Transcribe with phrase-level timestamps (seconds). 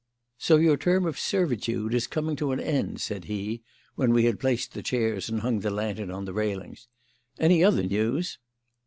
[0.39, 3.61] "So your term of servitude is coming to an end," said he
[3.93, 6.87] when we had placed the chairs and hung the lantern on the railings.
[7.37, 8.39] "Any other news?"